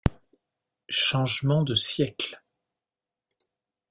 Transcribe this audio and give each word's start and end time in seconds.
Changement 0.89 1.61
de 1.61 1.75
siècle. 1.75 2.41